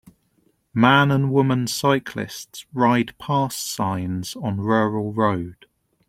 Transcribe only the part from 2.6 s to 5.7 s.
ride pass signs on rural road.